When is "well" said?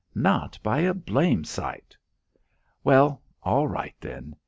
2.83-3.21